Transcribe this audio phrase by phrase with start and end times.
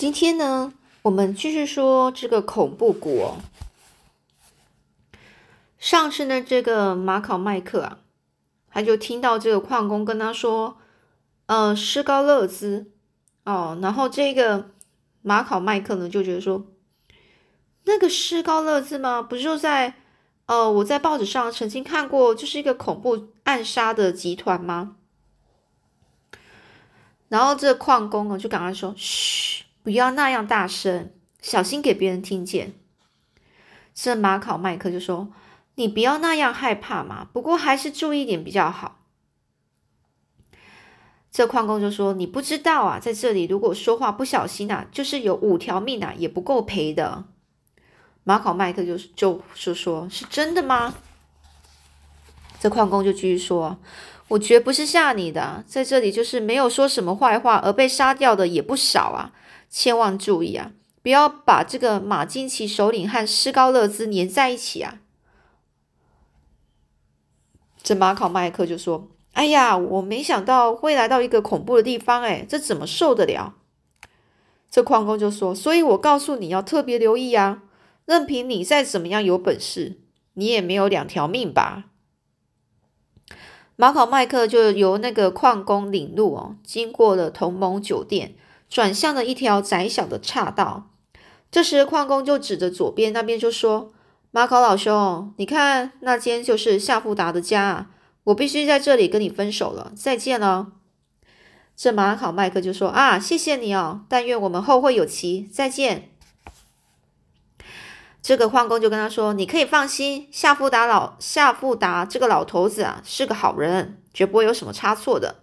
[0.00, 3.36] 今天呢，我们继续说这个恐怖谷哦。
[5.78, 7.98] 上次呢，这个马考麦克啊，
[8.70, 10.78] 他就听到这个矿工跟他说
[11.44, 12.90] ：“呃，施高勒兹
[13.44, 14.70] 哦。”然后这个
[15.20, 16.64] 马考麦克呢，就觉得说
[17.84, 19.20] ：“那个施高勒兹吗？
[19.20, 19.96] 不就在
[20.46, 24.96] 呃，我在报纸上曾经看过，就是一个恐怖暗杀的集团吗？”
[27.28, 32.72] 然后这矿工呢，就赶快说：“嘘，不要那样大声，小心给别人听见。”
[33.94, 35.32] 这马考麦克就说
[35.76, 38.98] ：“你不要那样害怕嘛，不过还是注意点比较好。”
[41.32, 47.24] 这矿工就说：“你不知道啊，在这里如果说话不小心啊，就是有五条命啊，也不够赔的。”
[48.24, 50.94] 马考麦克就就说：“说是真的吗？”
[52.60, 53.78] 这矿工就继续说。
[54.28, 59.32] 我绝不是吓你的，在这里就是没有说什么坏话而被杀掉的也不少啊！
[59.70, 64.98] 千万注意啊，不要把这个马金奇首领和施高勒兹粘在一起啊！
[67.82, 73.54] 这马考麦克就说：“哎呀，我没想到会来到一个恐怖的地方，哎，这怎么受得了？”
[74.70, 77.62] 这矿工就说：“所以我告诉你要特别留意啊！
[78.04, 80.00] 任凭你再怎么样有本事，
[80.34, 81.84] 你也没有两条命吧？”
[83.76, 88.34] 马考麦克就由那个矿工领路哦，经过了同盟酒店，
[88.70, 90.88] 转向了一条窄小的岔道。
[91.50, 93.92] 这时，矿工就指着左边那边就说
[94.30, 97.90] ：“马考老兄，你看那间就是夏富达的家，
[98.24, 100.68] 我必须在这里跟你分手了，再见了。”
[101.74, 106.10] 这马考麦克就说：“啊，谢谢你哦，但愿我们后会有期，再见。”
[108.22, 115.39] 这个矿工就跟他说：“你可以放心，夏富达老夏富达这个老头子啊，是个好人，绝不会有什么差错的。”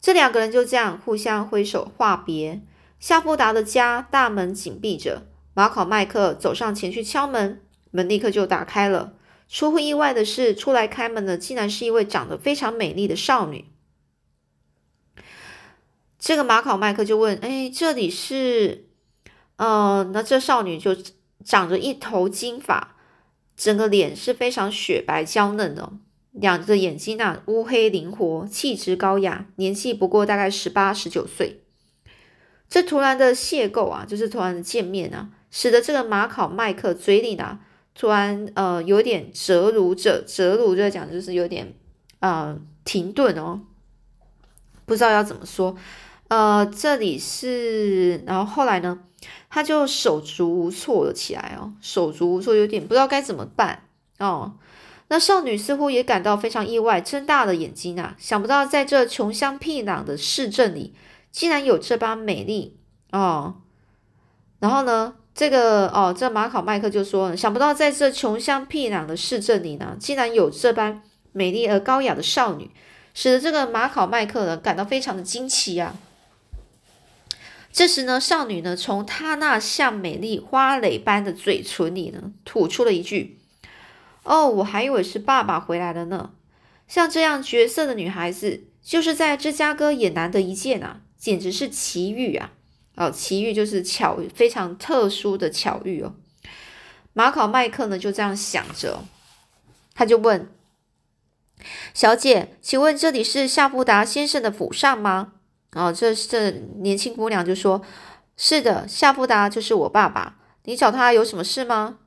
[0.00, 2.62] 这两个人就这样互相挥手话别。
[2.98, 9.14] 夏富达的家大门紧闭着，马考麦克走上前去敲门，门立刻就打开了。
[9.48, 13.66] 出乎意外的是，出来开门的竟然是一位长得非常美丽的少女。
[16.18, 18.86] 这个马考麦克就问：“哎，这里是……
[19.56, 20.96] 呃，那这少女就。”
[21.42, 22.96] 长着一头金发，
[23.56, 25.90] 整个脸是非常雪白娇嫩的，
[26.32, 31.62] 两个眼睛啊乌黑灵活，气质高雅，年纪不过大概十八十九岁。
[32.68, 37.58] 这突然的邂逅啊，就是突然的见面啊，使得这个马考麦克嘴里呢
[37.94, 41.74] 突然呃有点折如折折如在讲，就是有点
[42.20, 43.62] 呃停顿哦，
[44.86, 45.76] 不知道要怎么说。
[46.28, 49.00] 呃，这里是，然后后来呢？
[49.50, 53.82] 他就手足无措了起来哦，手足无措，有点不知道该怎么办
[54.18, 54.54] 哦。
[55.12, 60.94] 那少女似乎也感到非常意外，睁大了眼睛啊，想不到在这穷乡僻壤的市镇里，
[61.32, 62.78] 竟然有这般美丽
[63.10, 63.56] 哦。
[64.60, 72.70] 然后呢，这个哦，这马考麦克就说，想不到在这穷乡僻壤的市镇里呢，竟然有这般美丽而高雅的少女，
[73.12, 75.96] 使得这个马考麦克呢感到非常的惊奇啊。
[77.72, 83.39] 这时呢，少女呢，从她那像美丽花蕾般的嘴唇里呢，吐出了一句
[84.24, 86.32] ：“哦，我还以为是爸爸回来了呢。”
[86.86, 92.52] 像这样绝色的女孩子，就是在芝加哥也难得一见啊，简直是奇遇啊！
[92.96, 96.14] 哦，奇遇就是巧，非常特殊的巧遇哦。
[97.12, 99.04] 马考麦克呢，就这样想着，
[99.94, 100.48] 他就问
[101.94, 105.34] ：“小姐，请问这里是夏布达先生的府上吗？”
[105.72, 106.50] 哦，这这
[106.80, 107.80] 年轻姑娘就说
[108.36, 110.36] ：“是的，夏布达就是我爸爸。
[110.64, 111.98] 你找他有什么事吗？”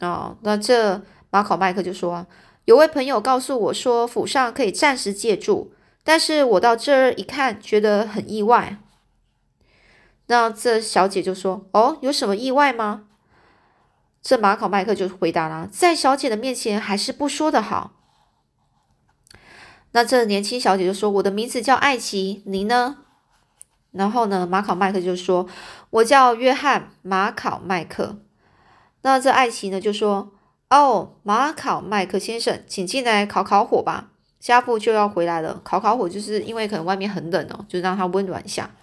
[0.00, 2.26] 哦，那这马考麦克就说
[2.66, 5.72] ：“有位朋友告诉我说，府上可以暂时借住，
[6.04, 8.76] 但是我到这儿一看，觉得很意外。”
[10.28, 13.06] 那这小姐就说：“哦，有什么意外吗？”
[14.20, 17.92] 这马考麦克就回答了：“在小姐的面前，还是不说的好。”
[19.92, 22.98] 那这年轻小姐就说：“我的名字叫艾奇，您呢？”
[23.90, 25.48] 然后呢，马考麦克就说
[25.90, 28.18] ：“我叫约翰马考麦克。”
[29.02, 30.31] 那这艾奇呢就说
[30.72, 34.08] ：“哦，马考麦克先生，请进来烤烤火吧，
[34.40, 35.60] 家父就要回来了。
[35.62, 38.74] 烤烤火就是因为可能外面很冷哦，就让他温暖一下。”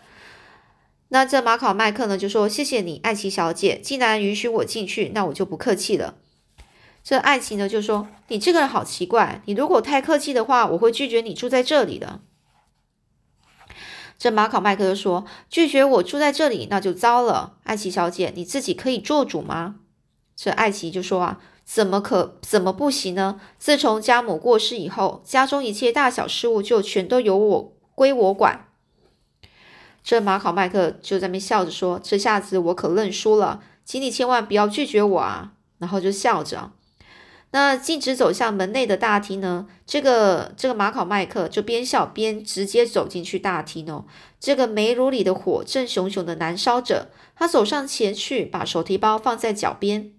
[1.09, 6.13] 那这马考麦克呢就说：“谢谢你，艾奇小姐，既然允许我进去，那我就不客气了。”
[7.03, 12.19] 这艾奇呢，就说你这个人好奇怪，你如果太客气的话，我会拒绝你住在这里的。
[14.19, 17.57] 这马考麦克就说拒绝我住在这里，那就糟了。
[17.63, 19.77] 艾奇小姐，你自己可以做主吗？
[20.35, 21.41] 这艾奇就说啊，
[21.71, 23.39] 怎么可怎么不行呢？
[23.59, 28.65] 自从家母过世以后，家中一切大小事务就全都由我归我管。
[30.03, 36.71] 这马考麦克就在那边笑着说：“这下子我可认输了，请你千万不要拒绝我啊！”然后就笑着。
[37.51, 39.67] 那径直走向门内的大厅呢？
[39.85, 44.05] 这个这个马考麦克就边笑边直接走进去大厅哦。
[44.39, 50.13] 这个煤炉里的火正熊熊的燃烧着，他走上前去，把手提包放在脚边。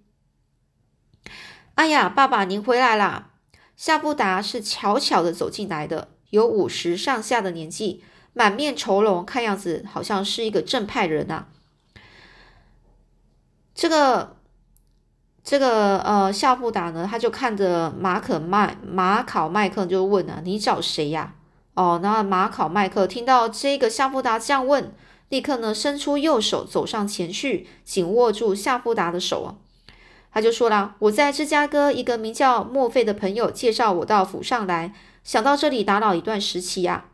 [1.81, 3.31] 哎呀，爸爸您回来啦！
[3.75, 8.05] 夏布达是悄悄的走进来的，有五十上下的年纪，
[8.35, 11.49] 满面愁容，看样子好像是一个正派人啊。
[13.75, 14.37] 这个。
[15.43, 21.33] 这个呃，夏布达呢，他就看着马可麦马考麦克，就问啊：“你找谁呀？”
[21.73, 24.93] 哦，那马考麦克听到这个夏布达这样问，
[25.31, 29.57] 立刻呢伸出右手走上前去，紧握住夏布达的手啊。
[30.33, 34.95] 他就说了：“我在芝加哥一个名叫墨菲的朋友介绍我到府上来，
[35.25, 37.07] 想到这里打扰一段时期呀。”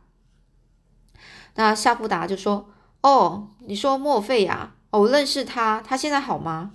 [1.57, 2.69] 那夏布达就说
[3.03, 4.75] ：“哦，你说墨菲呀？
[4.91, 6.73] 哦，我认识他，他现在好吗？”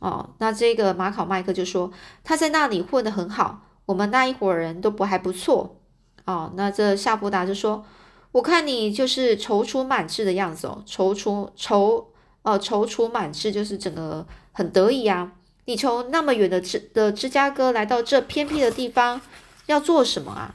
[0.00, 1.90] 哦，那这个马考麦克就说
[2.22, 5.80] 他在那里混得很好，我们那一伙人都不还不错。
[6.26, 7.84] 哦，那这夏布达就说，
[8.32, 12.04] 我看你就是踌躇满志的样子哦，踌躇踌
[12.42, 15.32] 哦踌躇满志就是整个很得意啊。
[15.68, 19.20] 你从那么远的芝的芝加哥来到这偏僻的地方
[19.66, 20.54] 要做什么啊？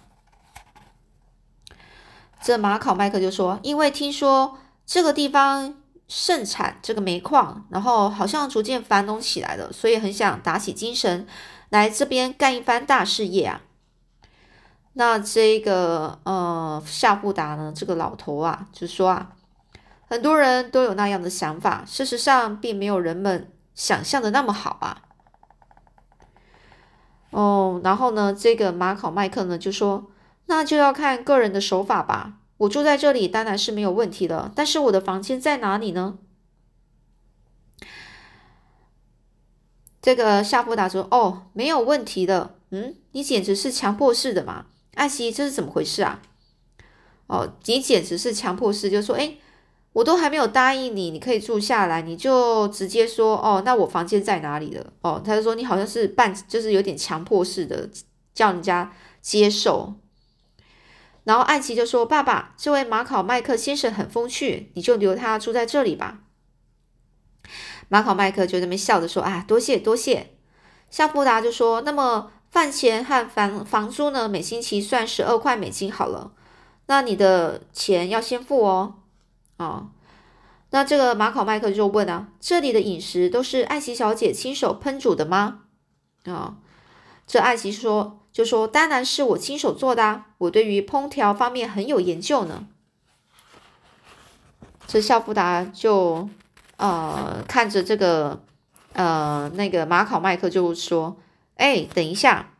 [2.41, 5.75] 这马考麦克就说，因为听说这个地方。
[6.05, 11.25] 盛产这个煤矿，然后好像逐渐繁荣起来了，所以很想打起精神
[11.69, 13.61] 来这边干一番大事业啊。
[14.93, 19.31] 那这个呃夏布达呢，这个老头啊，就说啊，
[20.07, 25.01] 很多人都有那样的想法，事实上并没有人们想象的那么好啊。
[27.31, 30.11] 哦，然后呢，这个马考麦克呢就说，
[30.45, 32.39] 那就要看个人的手法吧。
[32.57, 36.19] 我住在这里当然是没有问题的，但是我的房间在哪里呢？
[40.01, 42.59] 这个夏普达说：“哦，没有问题的。
[42.71, 44.65] 嗯，你简直是强迫式的嘛，
[44.95, 46.21] 艾希，这是怎么回事啊？
[47.27, 49.37] 哦，你简直是强迫式，就说，哎，
[49.93, 54.91] 我都还没有答应你，你可以住下来，你就直接说，哦，那我房间在哪里了？
[55.01, 57.87] 哦，他就说你好像是半，就是有点强迫式的，
[58.33, 58.91] 叫人家
[59.21, 59.93] 接受。”
[61.25, 66.19] 然后艾奇就说：“爸爸，这位马考麦克先生很风趣，你就留他住在这里吧。”
[67.87, 70.31] 马考麦克就那么笑着说：“啊，多谢多谢。”
[70.89, 74.27] 夏布达就说：“那么饭钱和房房租呢？
[74.27, 76.31] 每星期算十二块美金好了。
[76.87, 78.95] 那你的钱要先付哦。”
[79.63, 79.87] 啊，
[80.71, 85.61] 那这个马考麦克就问啊：“这里的饮食都是艾奇小姐亲手烹煮的吗？”
[86.25, 86.57] 啊，
[87.25, 88.19] 这艾奇说。
[88.33, 92.65] 就说当然是我亲手做的，啊我对于烹调方面很有研究呢。
[94.87, 96.27] 这校福达就
[96.77, 98.41] 呃看着这个
[98.93, 101.15] 呃那个马考麦克就说
[101.57, 102.55] ：“哎，等一下。”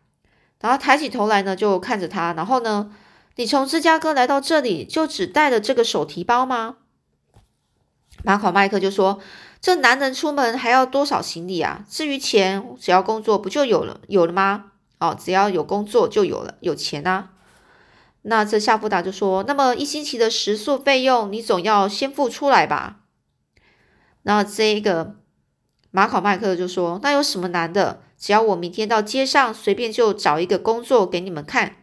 [0.61, 2.33] 然后抬起头来呢，就看着他。
[2.33, 2.94] 然后呢，
[3.38, 6.75] 你从芝加哥来到这里，就只带了这个手提包吗？
[8.21, 9.19] 马考麦克就说
[9.60, 11.83] ：“这男人出门还要多少行李啊？
[11.89, 14.65] 至于钱，只要工作不就有了有了吗？”
[15.00, 17.31] 哦，只要有工作就有了，有钱啊。
[18.21, 23.00] 那这夏布达就说：“那么一星期的食宿费用，你总要先付出来吧？”
[24.24, 25.17] 那这一个
[25.91, 28.01] 马考麦克就说：“那有什么难的？
[28.17, 31.75] 只要我明天到街上随便就找一个工作给你们看。”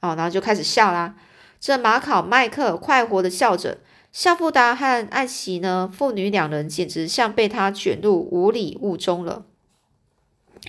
[0.00, 1.16] 哦，然后就开始笑啦。
[1.58, 3.78] 这马考麦克快活的笑着，
[4.12, 9.44] 夏布达和艾奇呢，父女两人简直像被他卷入无里雾中了。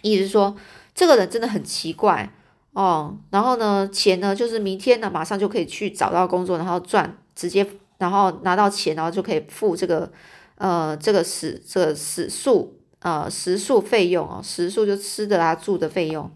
[0.01, 0.55] 意思说。
[0.95, 2.31] 这个人真的很奇怪
[2.73, 7.65] 哦，然后呢，钱呢就是明天呢马上就可以去找到工作，然后赚，直接
[7.97, 10.11] 然后拿到钱，然后就可以付这个
[10.59, 16.29] 呃这个食这个食宿呃食宿费用哦，食宿就吃的啊住的费用。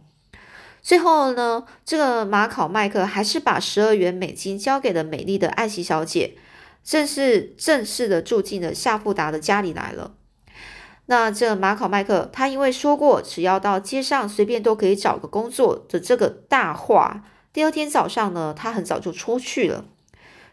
[0.81, 6.35] 最后呢，这个马考麦克还是把十二元美金交给了美丽的艾希小姐，
[6.87, 10.15] 正式正式的住进了夏富达的家里来了。
[11.07, 19.83] 那这马考麦克，他因为说过只要到街上随便都可以找个工作的这个大话，第二天早上呢，他很早就出去了。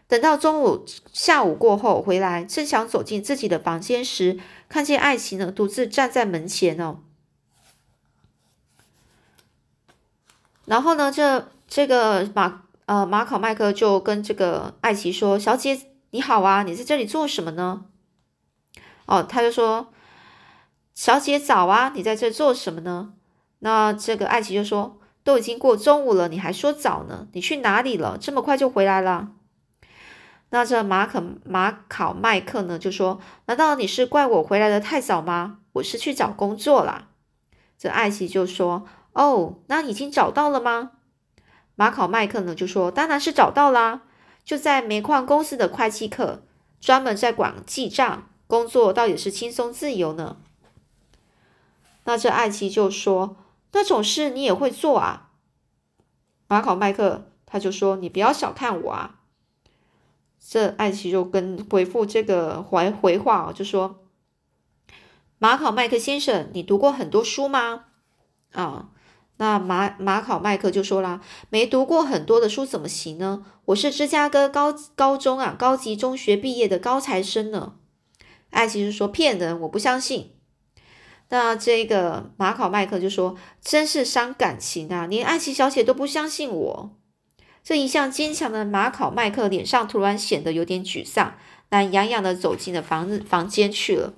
[0.09, 4.37] 等到中午、下午过后回来，正想走进自己的房间时，
[4.67, 6.99] 看见艾奇呢独自站在门前哦。
[10.65, 15.79] 然后呢，这这个马呃马考麦克就跟这个艾奇说：“小姐
[16.15, 17.87] 你好啊，你在这里做什么呢？”
[19.05, 19.91] 哦，他就说。
[20.93, 23.15] 小姐早啊，你在这做什么呢？
[23.59, 27.27] 那这个艾奇就说：“都已经过中午了，你还说早呢？
[27.33, 28.17] 你去哪里了？
[28.17, 29.31] 这么快就回来了？”
[30.51, 35.57] 那这马可马考麦克呢就说：“难道你是怪我回来的太早吗？
[35.73, 37.09] 我是去找工作啦。”
[37.77, 40.91] 这艾奇就说：“哦，那已经找到了吗？”
[41.75, 44.03] 马考麦克呢就说：“当然是找到啦，
[44.45, 46.43] 就在煤矿公司的会计课，
[46.79, 50.37] 专门在管记账，工作倒也是轻松自由呢。”
[52.05, 53.35] 那这艾奇就说
[53.73, 55.31] ：“那种事你也会做啊？”
[56.47, 59.19] 马考麦克他就说：“你不要小看我啊。”
[60.39, 64.05] 这艾奇就跟回复这个回回话哦，就说
[65.39, 67.85] ：“马考麦克先生，你读过很多书吗？”
[68.53, 68.91] 啊，
[69.37, 73.45] 那马马考麦克就说啦：“没读过很多的书怎么行呢？
[73.65, 77.73] 我是芝加哥高高中啊高级中学毕业的高材生呢。”
[78.51, 80.31] 艾奇就说：“骗人，我不相信。”
[81.29, 86.91] 那这个马考麦克就说：“真是伤感情啊，连艾奇小姐都不相信我。”
[87.61, 91.35] 这一向坚强的马考麦克脸上突然显得有点沮丧，
[91.69, 94.13] 懒洋洋的走进了房房间去了。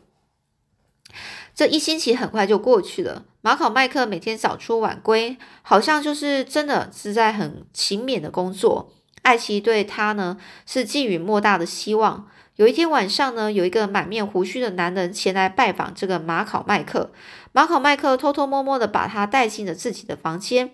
[1.55, 8.91] 这一星期很快就过去了，马考麦克每天早出晚归，好像就是真的是在很勤勉的工作。
[9.21, 10.35] 艾奇对他呢
[10.65, 12.27] 是寄予莫大的希望。
[12.57, 17.11] 有一天晚上呢，有一个满面胡须的男人前来拜访这个马考麦克。
[17.53, 20.71] 马考麦克偷偷摸摸的把他带进了自己的房间，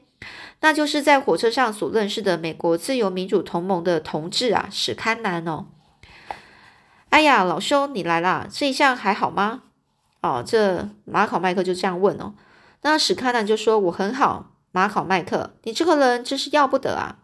[0.61, 5.67] 那就是在火车上所认识的美国自由民主同盟的同志啊，史堪南哦。
[7.11, 9.61] 哎呀，老兄，你来啦，这一项还好吗？
[10.21, 12.33] 哦，这马考麦克就这样问哦。
[12.83, 17.19] 那史堪南就说：“我很好。”马考麦克，你这个人真是要不得啊！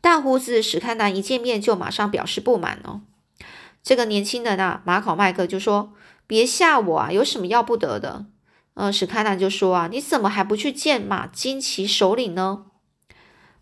[0.00, 3.02] 大胡子史堪南一见面就马上表示不满哦。
[3.84, 5.92] 这个年轻人啊，马考麦克就说
[6.26, 8.26] ：“别吓我啊，有什么要不得的？”
[8.74, 12.66] 呃，史堪南就说：“啊，你怎么还不去见马金奇首领呢？”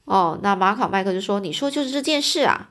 [0.07, 2.71] 哦，那马考麦克就说：“你说就是这件事啊。”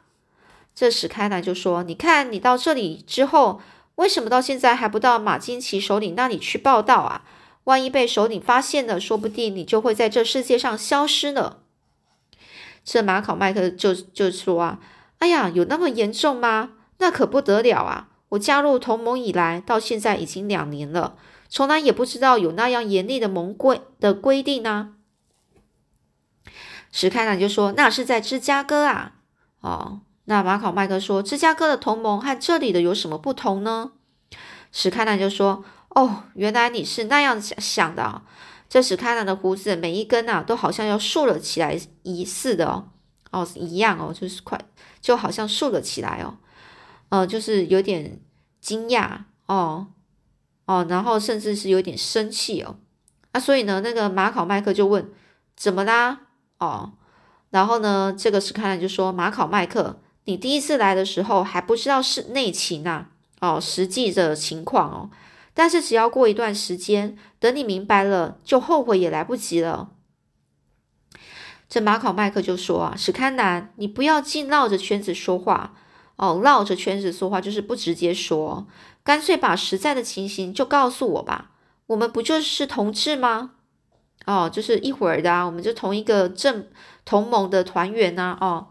[0.73, 3.61] 这史堪南就说：“你看你到这里之后，
[3.95, 7.21] 为什么到现在还不到马金奇首领那里去报道啊？
[7.69, 11.59] 万一被首领发现了，说不定你就会在这世界上消失了。”
[12.83, 14.79] 这马考麦克就就说啊，
[15.19, 16.71] 哎呀，有那么严重吗？
[16.97, 18.09] 那可不得了啊！
[18.29, 21.15] 我加入同盟以来，到现在已经两年了，
[21.47, 24.95] 从来也不知道有那样严厉的盟规的规定呢。
[26.91, 29.13] 史开朗就说，那是在芝加哥啊。
[29.61, 33.91] 哦，那马考麦克说，芝加哥的同盟和这里的有什么不同呢？
[34.71, 38.21] 史开朗就说，哦，原来你是那样想想的。
[38.69, 42.87] 这史开朗的胡子每一根啊，都好像要竖了起来一似的哦，
[43.31, 44.59] 哦，一样哦，就是快，
[45.01, 46.37] 就好像竖了起来哦，
[47.09, 48.21] 呃，就是有点
[48.61, 49.87] 惊讶哦，
[50.65, 52.75] 哦，然后甚至是有点生气哦，
[53.31, 55.09] 啊，所以呢，那个马考麦克就问
[55.55, 56.27] 怎么啦？
[56.59, 56.93] 哦，
[57.49, 63.07] 然后呢，这个史开朗就说马考麦克，你第一次来的时候还不知道是内情呐，
[63.41, 65.09] 哦，实际的情况哦。
[65.59, 69.89] 但是只要过一段时间，等你明白了，就后悔也来不及了。
[71.67, 75.73] 这马考麦克就说啊，史堪南，你不要净绕着圈子说话
[76.15, 78.67] 哦，绕着圈子说话就是不直接说，
[79.03, 81.51] 干脆把实在的情形就告诉我吧。
[81.87, 83.51] 我们不就是同志吗？
[84.25, 86.69] 哦，就是一会儿的啊，我们就同一个正
[87.03, 88.68] 同盟的团员呐，哦。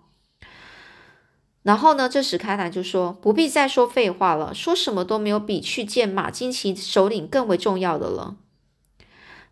[1.65, 8.37] 然后呢，这史开南就说：“不必再说废话了，说什么都没有比去见马金奇首领更为重要的了。”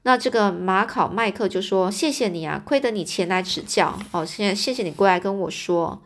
[0.04, 6.00] 那这个马考麦克就说：“谢谢你啊，亏得你前来指教哦，现在谢谢你过来跟我说。”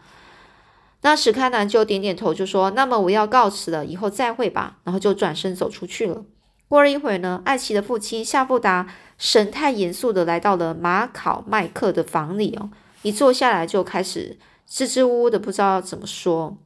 [1.02, 6.24] 那史开南就点点头，就说：“那么我要告辞了，以后再会吧。”然后就转身走出去了。
[6.66, 8.86] 过了一会儿呢，艾奇的父亲夏布达
[9.18, 12.70] 神态严肃的来到了马考麦克的房里哦，
[13.02, 14.38] 一坐下来就开始。
[14.70, 16.56] 支支吾吾的，不知道怎么说，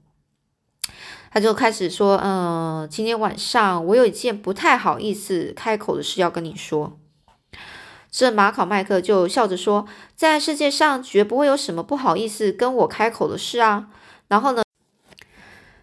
[1.31, 6.99] 他就开始说：“嗯，今天晚上我有一件不太好意思开口的事要跟你说。”
[8.13, 13.89] 这马考麦克就笑着说：“在世界上绝不会有什么不好意思跟我开口的事啊。”
[14.29, 14.63] 然后呢，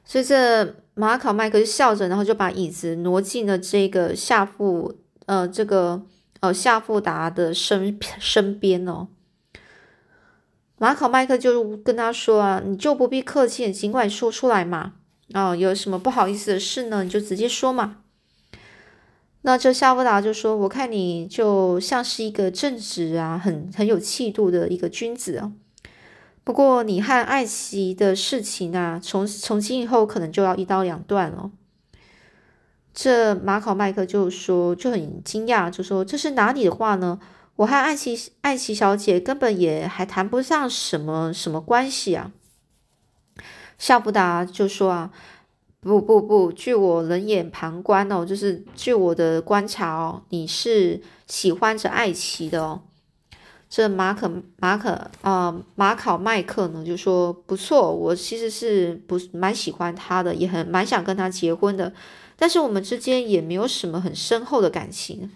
[0.06, 4.94] 所以这马考麦克就笑着，然后就把椅子挪进了这个夏富
[5.26, 6.04] 呃这个
[6.42, 9.08] 呃夏富达的身身边哦。
[10.82, 14.94] 马考麦克就跟他说啊，你就不必客气，尽管说出来嘛。
[15.32, 17.04] 哦，有什么不好意思的事呢？
[17.04, 17.98] 你就直接说嘛。
[19.44, 25.52] 那这夏夫达就说，我看你就像是一个正直啊，很很有气度的一个君子啊。
[26.44, 31.52] 不过你和艾奇的事情啊，从从今以后可能就要一刀两断了。
[32.92, 37.20] 这马考麦克就说，就很惊讶，就说这是哪里的话呢？
[37.58, 42.32] 我和艾奇艾奇小姐根本也还谈不上什么什么关系啊，
[43.78, 45.12] 夏布达就说啊，
[45.80, 52.82] 不不不，据我冷眼旁观哦，就是据我的观察哦，你是喜欢着艾奇的哦。
[53.70, 61.94] 这马可马可啊马考麦克呢就说不错，我其实是不蛮喜欢他的，也很蛮想跟他结婚的，
[62.36, 65.32] 但是我们之间也没有什么很深厚的感情。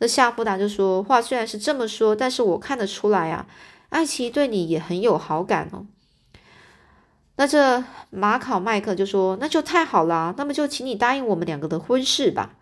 [0.00, 3.46] 那夏布达就说话虽然是这么说，但是我看得出来啊，
[3.90, 5.86] 艾奇对你也很有好感哦。
[7.36, 12.56] 那这马考麦克就说那就太好了，那么就请你答应我们两个的婚事吧。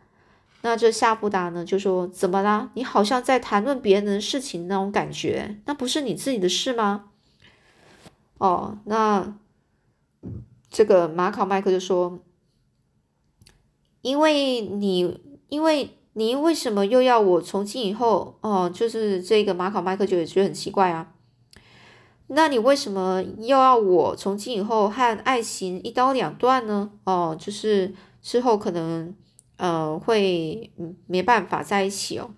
[0.62, 2.70] 那这夏布达呢就说：“怎么啦？
[2.74, 7.10] 你好像在谈论别人的事情那种感觉，那不是你自己的事吗？”
[8.38, 9.36] 哦，那
[10.68, 12.18] 这个马考麦克就说
[14.02, 18.36] ：“因为你，因为你为什么又要我从今以后？
[18.40, 21.12] 哦，就是这个马考麦克就也觉得很奇怪啊。
[22.26, 26.90] 那你为什么又要我从今以后和爱情一刀两断呢？
[27.04, 29.14] 哦，就是之后可能。”
[29.58, 30.70] 呃，会
[31.08, 32.30] 没办法在一起哦，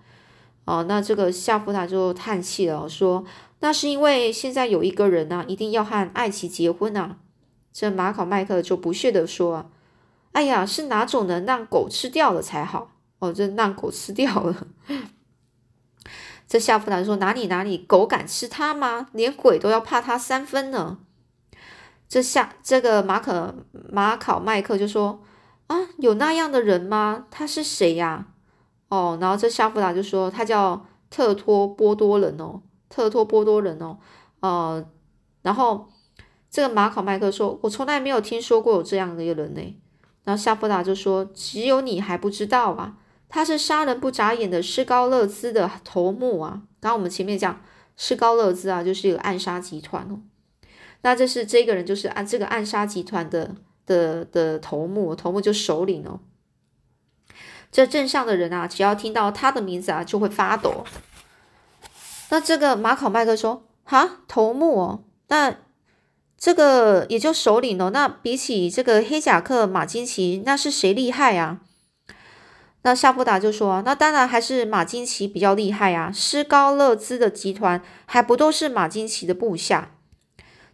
[0.64, 3.22] 哦，那这个夏夫他就叹气了，说
[3.58, 7.18] 那是因为现在有一个人呢，一定要和艾奇结婚啊。
[7.74, 9.70] 这马考麦克就不屑的说
[10.32, 12.92] ：“哎呀，是哪种能让狗吃掉了才好？
[13.20, 14.66] 哦，这让狗吃掉了。”
[16.48, 19.06] 这夏夫达说：“哪里哪里，狗敢吃它吗？
[19.12, 20.98] 连鬼都要怕它三分呢。”
[22.08, 23.54] 这夏这个马可
[23.90, 25.22] 马考麦克就说。
[25.70, 27.26] 啊，有那样的人吗？
[27.30, 28.26] 他是谁呀？
[28.88, 33.98] 哦，然后这夏夫达就说他叫特托波多人哦，特托波多人哦，
[34.40, 34.84] 呃，
[35.42, 35.88] 然后
[36.50, 39.80] 这个马考麦克说，我从来没有听说过有这样的一个人呢。
[40.24, 42.96] 然后夏夫达就说，只有你还不知道啊，
[43.30, 46.64] 他是杀人不眨眼的施高勒兹的头目啊。
[46.80, 47.62] 刚刚我们前面讲
[47.96, 50.20] 施高勒兹啊，就是一个暗杀集团哦。
[51.00, 53.56] 那这是这个人，就是暗这个暗杀集团的。
[53.86, 56.20] 的的头目，头目就首领哦。
[57.72, 60.84] 这镇上的人啊，只要听到他的名字啊，就会发抖。
[62.28, 65.56] 那这个马考麦克说：“哈，头目哦，那
[66.38, 67.90] 这个也就首领哦。
[67.90, 71.62] 那比起这个黑甲克马金奇，那是谁厉害啊？”
[72.82, 76.10] 那夏布达就说：“那当然还是马金奇比较厉害啊。
[76.10, 79.96] 施高勒兹的集团还不都是马金奇的部下？”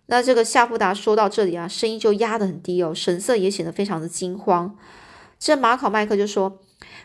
[0.06, 4.78] 那这个夏布达说到这里啊，声音就压得很低哦，神色也显得非常的惊慌。
[5.36, 6.60] 这马考麦克就说：“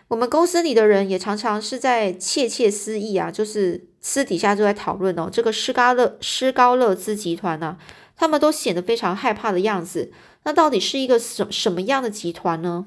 [0.10, 7.78] 我们公司里的人也常常是在窃窃私议啊，就是私底下就在讨论哦，这个施高勒施高勒兹集团呢，
[8.16, 10.12] 他们都显得非常害怕的样子。
[10.44, 12.86] 那到底是一个什什么样的集团呢？”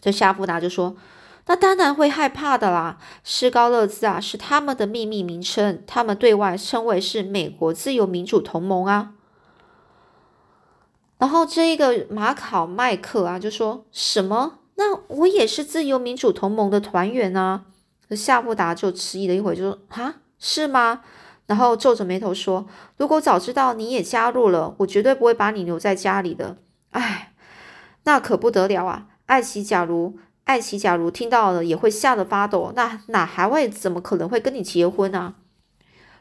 [0.00, 0.96] 这夏布达就说。
[1.50, 2.98] 那当然会害怕的啦。
[3.24, 9.14] 施高勒兹啊，是他们的秘密名称，他们对外称为是美国自由民主同盟啊。
[11.16, 14.58] 然后这个马考麦克啊，就说什么？
[14.74, 17.64] 那我也是自由民主同盟的团员啊。
[18.10, 21.00] 夏布达就迟疑了一会，就说：“啊，是吗？”
[21.46, 22.66] 然后皱着眉头说
[22.98, 26.58] ：“如果早知道你也加入了，我绝对不会把你留在家里的。
[26.90, 27.32] 哎，
[28.04, 29.06] 那可不得了啊！
[29.28, 32.72] 艾奇，假如……”艾奇，假如听到了，也会吓得发抖。
[32.74, 35.34] 那哪还会怎么可能会跟你结婚呢？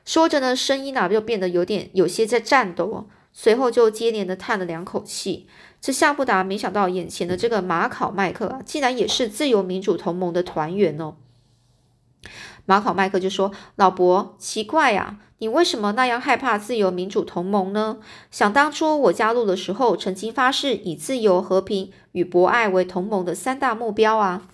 [0.04, 3.08] 说着呢，声音啊就变得有点有些在颤抖。
[3.32, 5.48] 随后就接连的叹了两口气。
[5.80, 11.15] 这夏布达没想到眼前的这个马考麦克，竟然也是自由民主同盟的团员哦。
[12.65, 17.97] 马考麦克就说：“老伯，奇怪呀。”你为什么那样害怕自由民主同盟呢？
[18.32, 24.47] 想当初我加入的时候，曾经发誓以自由、和平与博爱为同盟的三大目标啊。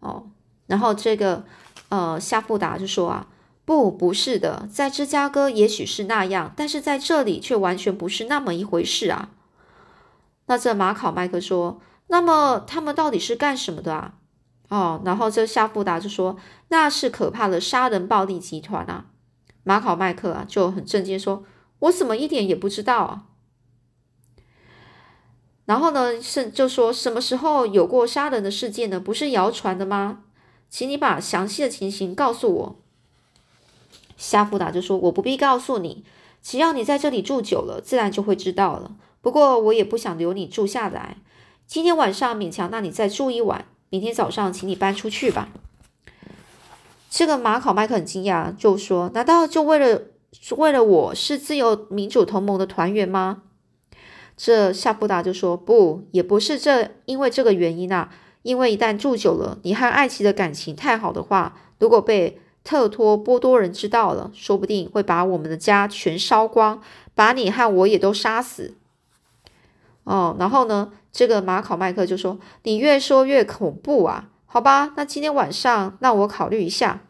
[0.00, 0.26] 哦，
[0.66, 1.44] 然后这个
[1.90, 3.28] 呃夏富达就说啊，
[3.64, 9.30] 不，不是的，在芝加哥也许是那样，但是在这里却完全不是那么一回事啊。
[10.46, 14.14] 那这马考麦克说，那么他们到底是干什么的啊？
[14.68, 16.36] 哦，然后这夏富达就说，
[16.68, 19.06] 那是可怕的杀人暴力集团啊。
[19.68, 21.42] 马考麦克啊就很震惊，说
[21.80, 23.24] ：“我怎么一点也不知道啊？”
[25.66, 29.00] 然后呢，是就说什么时候有过杀人的事件呢？
[29.00, 30.20] 不是谣传的吗？
[30.70, 32.76] 请你把详细的情形告诉我。
[34.16, 36.04] 夏福达就说：“我不必告诉你，
[36.40, 38.94] 只要你在这里住久了，自然就会知道了。
[39.20, 41.16] 不过我也不想留你住下来，
[41.66, 45.48] 今天晚上勉强让你再住一晚，明天早上请你搬出去吧。”
[47.16, 50.02] 这个马考麦克很惊讶，就说：“难道就为了
[50.58, 53.44] 为了我是自由民主同盟的团员吗？”
[54.36, 58.10] 这夏布达就说：“不，也不是这，因为这个原因啊，
[58.42, 66.82] 因为一旦住久了，你和艾奇的感情太好的话，如果被特托波多人知道了，说不定会把我们的家全烧光，
[67.14, 68.74] 把你和我也都杀死。”
[70.04, 77.00] 哦，然后呢，这个马考麦克就说：“你越说越恐怖啊，好吧，那今天晚上让我考虑一下。”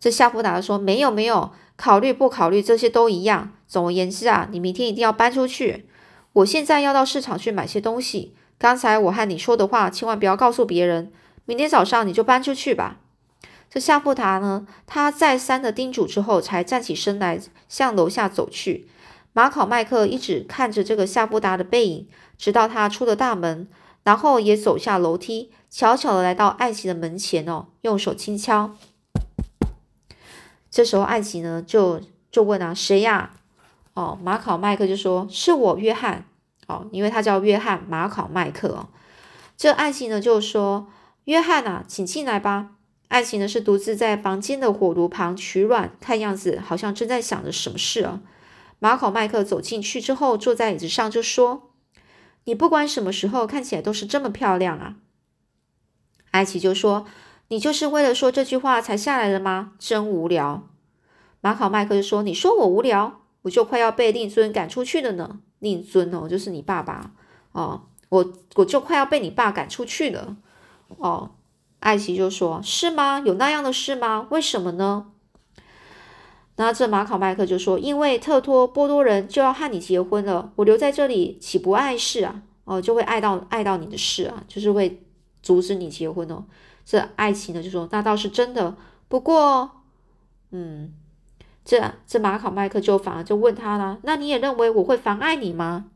[0.00, 3.52] 这夏布达说：“没有没有，考虑不考虑这些都一样。
[3.66, 5.88] 总而言之啊，你明天一定要搬出去。
[6.32, 8.34] 我现在要到市场去买些东西。
[8.58, 11.12] 刚才我和你说的话，千万不要告诉别人。
[11.44, 12.98] 明天早上你就搬出去吧。”
[13.70, 18.88] 这夏布达呢，他再三的叮嘱之后，才站起身来向楼下走去。
[19.34, 22.08] 马考麦克一直看着这个夏布达的背影，
[22.38, 23.68] 直到他出了大门，
[24.04, 28.74] 然后也走下楼梯，悄悄的来到艾奇的门前哦，用手轻敲。
[30.70, 32.00] 这时候，艾奇呢就
[32.30, 33.30] 就问啊，谁呀？
[33.94, 36.24] 哦，马考麦克就说是我，约翰。
[36.66, 38.88] 哦，因为他叫约翰马考麦克哦。
[39.56, 40.86] 这艾奇呢就说，
[41.24, 42.72] 约翰啊，请进来吧。
[43.08, 48.20] 艾奇呢是独自在房间的火炉旁取暖，看样子好像正在想着什么事啊。
[48.78, 51.70] 马考麦克走进去之后，坐在椅子上就说
[52.44, 54.96] ：“你不管什么时候看起来都是这么漂亮啊。”
[56.32, 57.06] 艾奇就说。
[57.48, 59.72] 你就是为了说这句话才下来的吗？
[59.78, 60.68] 真无聊。
[61.40, 65.40] 马考麦克就说：“你说我无聊，我就快要被令尊赶出去了呢。
[65.58, 67.12] 令尊哦，就是你爸爸
[67.52, 70.36] 哦，我我就快要被你爸赶出去了
[70.98, 71.30] 哦。”
[71.80, 73.20] 艾奇就说：“是吗？
[73.20, 74.26] 有那样的事吗？
[74.30, 75.12] 为什么呢？”
[76.56, 82.42] 那这马考麦克就说：“因为特托波多人就要和你结婚了，我留在这里岂不碍事啊？
[82.64, 85.06] 哦，就会碍到碍到你的事啊，就是会
[85.40, 86.44] 阻止你结婚哦。”
[86.90, 88.74] 这爱情呢，就说那倒是真的。
[89.08, 89.70] 不过，
[90.52, 90.94] 嗯，
[91.62, 95.90] 这这马考麦克就反而就问他了：“那你也认为我会妨碍你吗？”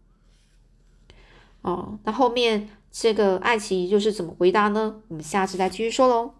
[1.63, 4.97] 哦，那后面这个爱奇就是怎么回答呢？
[5.09, 6.35] 我们下次再继续说喽。